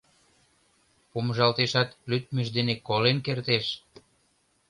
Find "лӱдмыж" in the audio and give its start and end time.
2.09-2.47